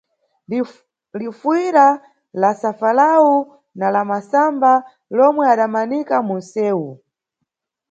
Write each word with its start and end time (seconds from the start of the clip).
Lifuyira, 1.21 1.87
la 2.41 2.51
safalawu 2.61 3.33
na 3.79 3.87
la 3.95 4.01
masamba 4.09 4.71
lomwe 5.17 5.43
adamanika 5.53 6.15
mansewu. 6.27 6.89